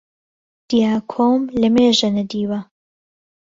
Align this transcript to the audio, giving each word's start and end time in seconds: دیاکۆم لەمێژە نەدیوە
دیاکۆم 0.69 1.41
لەمێژە 1.61 2.09
نەدیوە 2.17 2.59